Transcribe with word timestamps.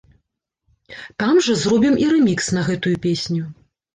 Там 1.23 1.35
жа 1.49 1.57
зробім 1.65 1.99
і 2.05 2.09
рэмікс 2.13 2.47
на 2.55 2.63
гэтую 2.69 2.95
песню. 3.07 3.43